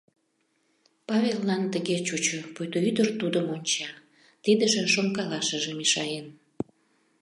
[1.07, 3.89] Павеллан тыге чучо, пуйто ӱдыр тудым онча,
[4.43, 6.27] тидыже шонкалашыже мешаен.